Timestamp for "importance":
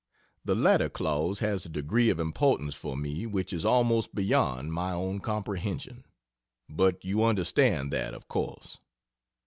2.19-2.73